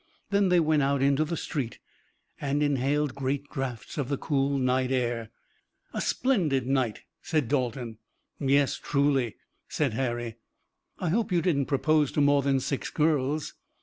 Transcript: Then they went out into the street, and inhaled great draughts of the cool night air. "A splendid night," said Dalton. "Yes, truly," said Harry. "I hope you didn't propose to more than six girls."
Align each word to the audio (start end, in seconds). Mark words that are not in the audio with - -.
Then 0.31 0.49
they 0.49 0.59
went 0.59 0.81
out 0.81 1.03
into 1.03 1.23
the 1.23 1.37
street, 1.37 1.77
and 2.39 2.63
inhaled 2.63 3.13
great 3.13 3.47
draughts 3.51 3.99
of 3.99 4.09
the 4.09 4.17
cool 4.17 4.57
night 4.57 4.91
air. 4.91 5.29
"A 5.93 6.01
splendid 6.01 6.65
night," 6.65 7.03
said 7.21 7.47
Dalton. 7.47 7.99
"Yes, 8.39 8.79
truly," 8.81 9.35
said 9.67 9.93
Harry. 9.93 10.37
"I 10.97 11.09
hope 11.09 11.31
you 11.31 11.39
didn't 11.43 11.67
propose 11.67 12.11
to 12.13 12.19
more 12.21 12.41
than 12.41 12.59
six 12.59 12.89
girls." 12.89 13.53